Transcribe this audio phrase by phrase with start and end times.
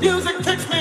[0.00, 0.77] Music takes me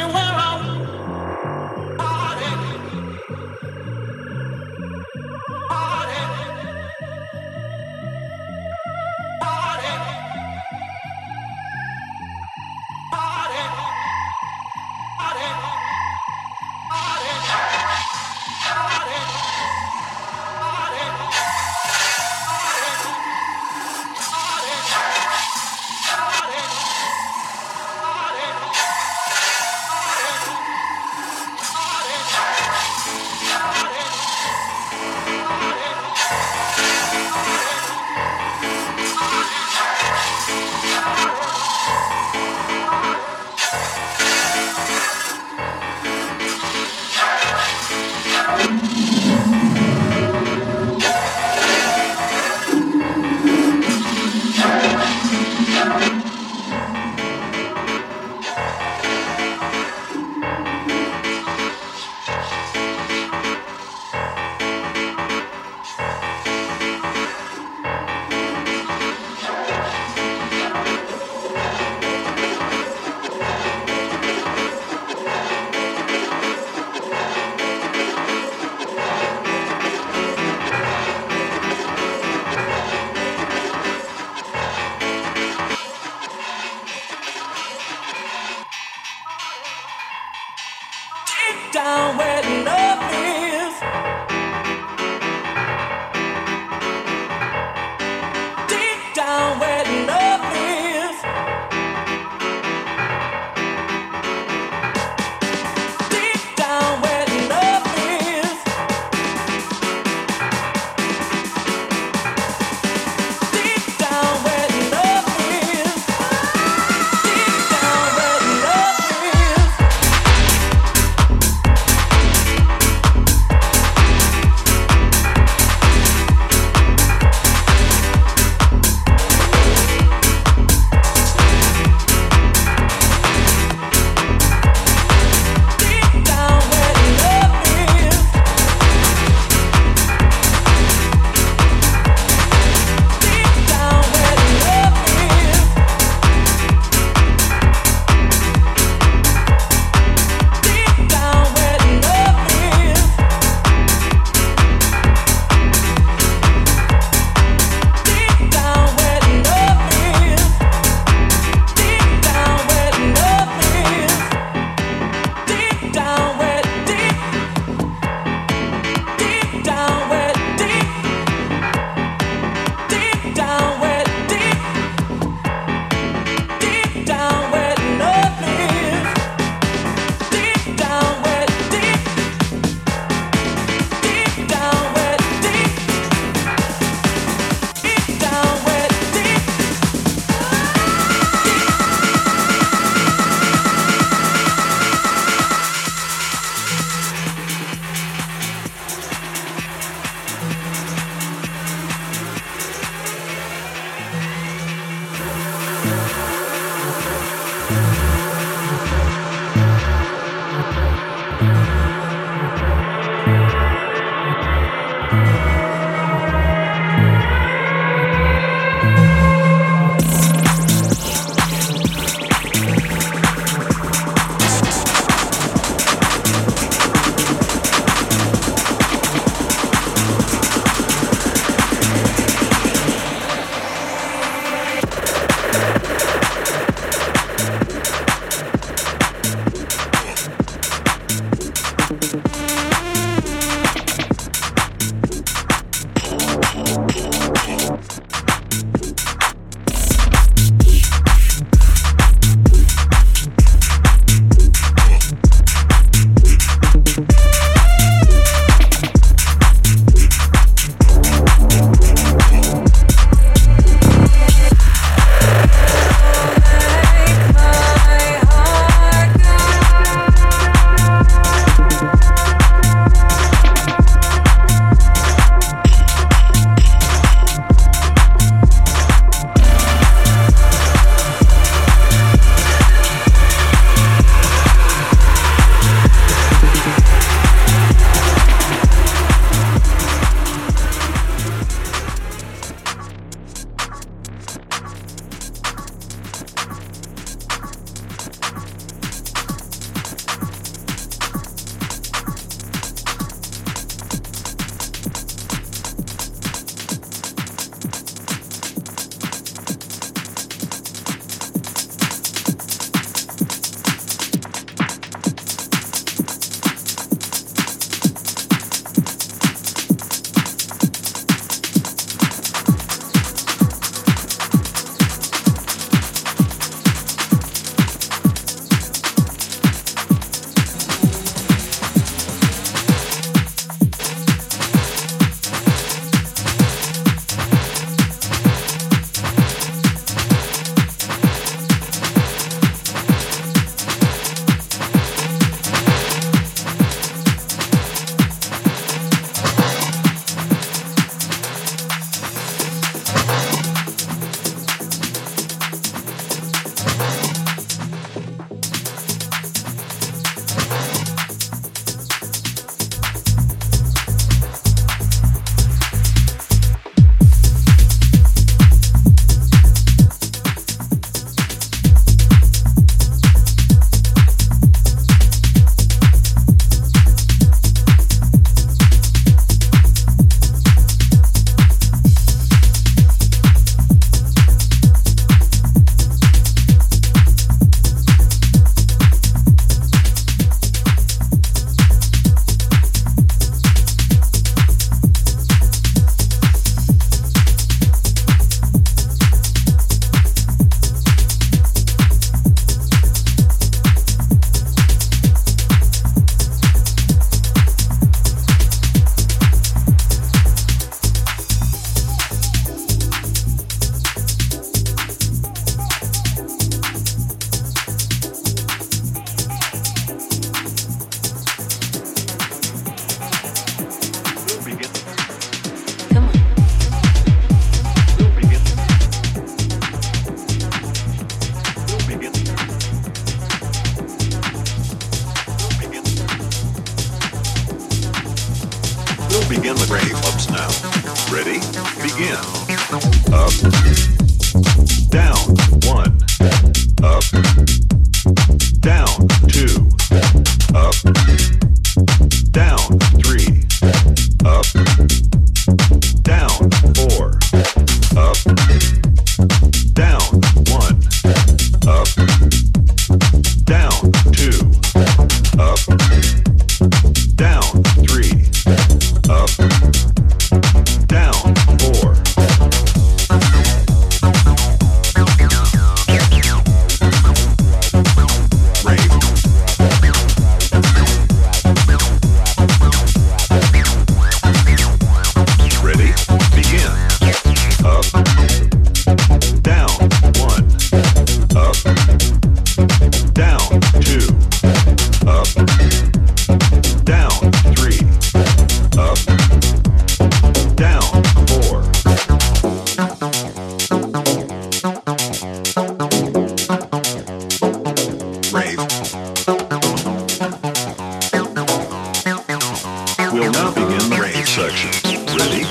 [513.19, 514.69] We'll now begin the range section.
[515.17, 515.43] Ready?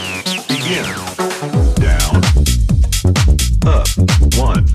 [0.47, 0.87] Begin.
[1.83, 2.23] Down.
[3.67, 3.89] Up.
[4.39, 4.66] One.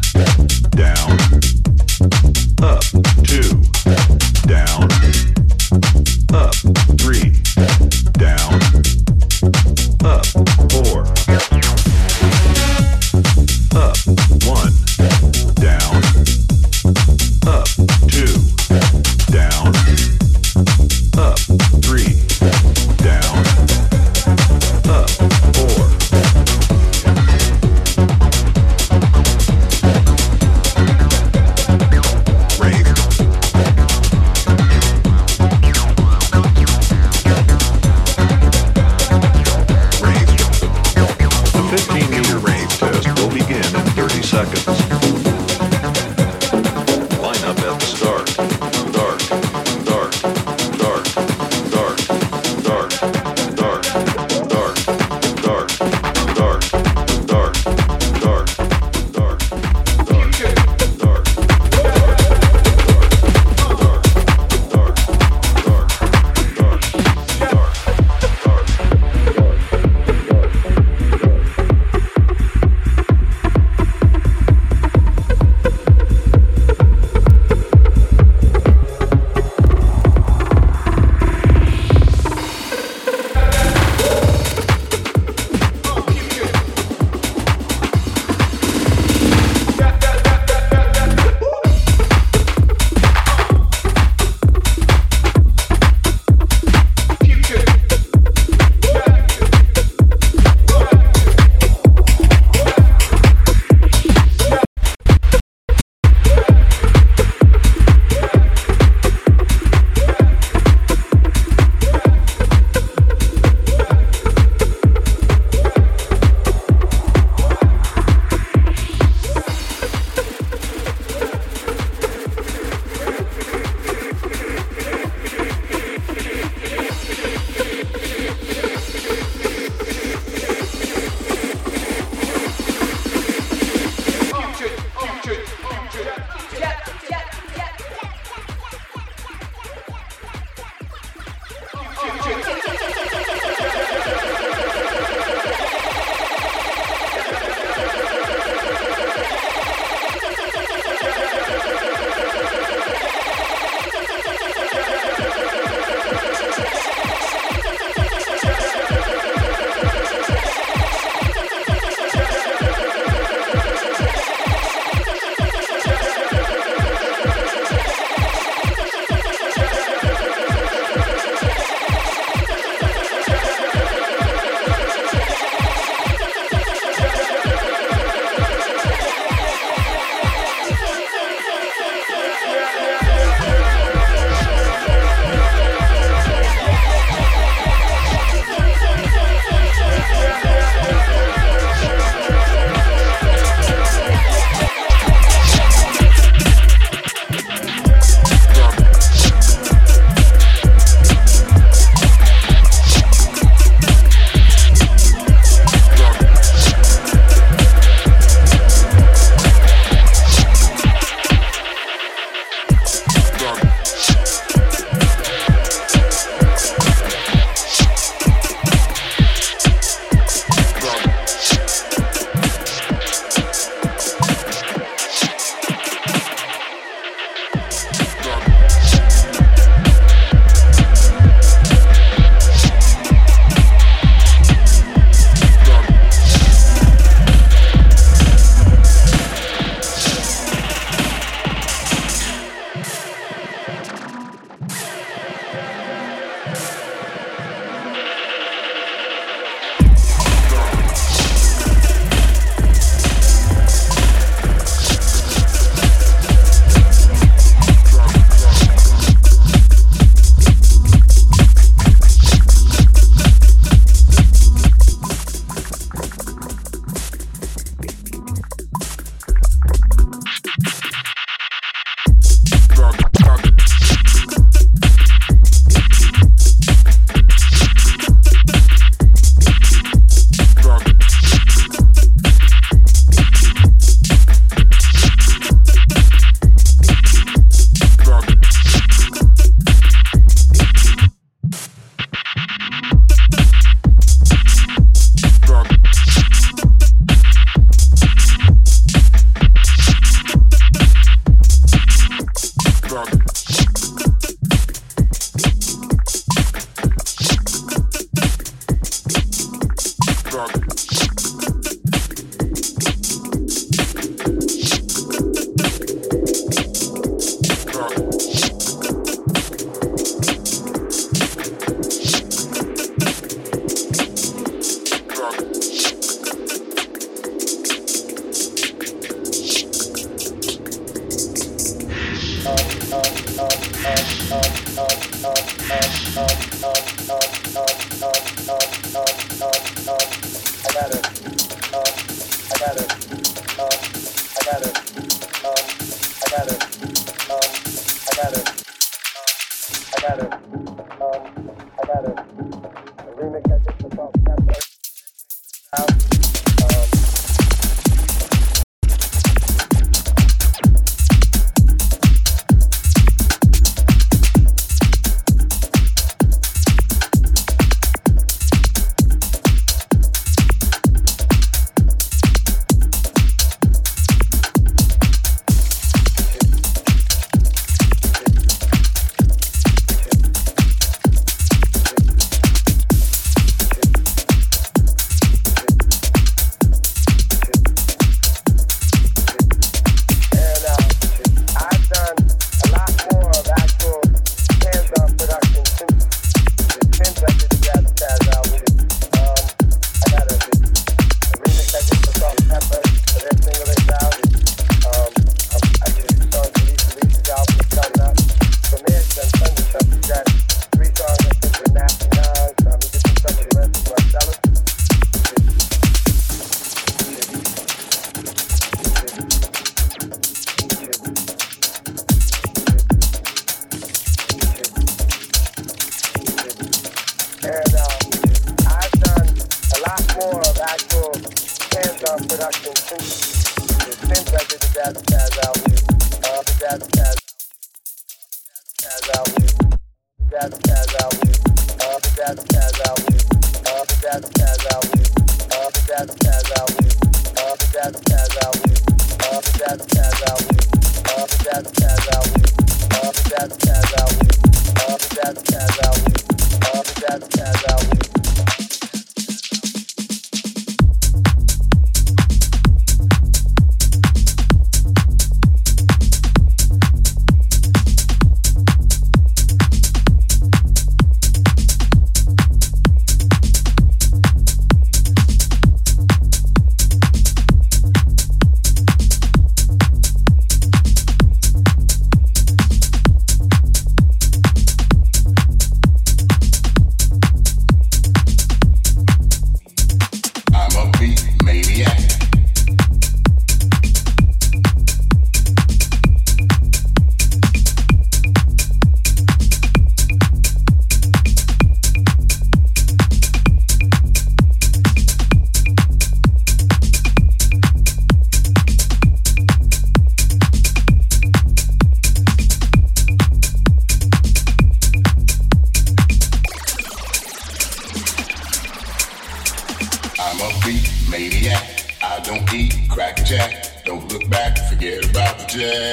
[525.62, 525.91] yeah.